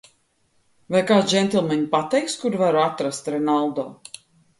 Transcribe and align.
Vai 0.93 1.01
kāds, 1.11 1.27
džentelmeņi, 1.33 1.85
pateiks, 1.91 2.37
kur 2.45 2.57
varu 2.63 2.81
atrast 2.85 3.29
Renaldo? 3.35 3.85